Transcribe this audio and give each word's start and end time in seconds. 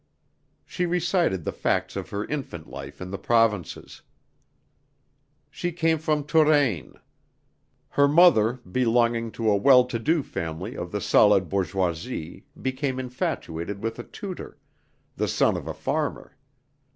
She 0.65 0.87
recited 0.87 1.45
the 1.45 1.51
facts 1.51 1.95
of 1.95 2.09
her 2.09 2.25
infant 2.25 2.65
life 2.67 3.01
in 3.01 3.11
the 3.11 3.19
provinces. 3.19 4.01
She 5.51 5.71
came 5.71 5.99
from 5.99 6.23
Touraine. 6.23 6.95
Her 7.89 8.07
mother 8.07 8.53
belonging 8.53 9.29
to 9.33 9.47
a 9.51 9.55
well 9.55 9.85
to 9.85 9.99
do 9.99 10.23
family 10.23 10.75
of 10.75 10.91
the 10.91 11.01
solid 11.01 11.49
bourgeoisie 11.49 12.47
became 12.59 12.99
infatuated 12.99 13.83
with 13.83 13.99
a 13.99 14.03
tutor, 14.03 14.57
the 15.17 15.27
son 15.27 15.55
of 15.55 15.67
a 15.67 15.73
farmer. 15.75 16.35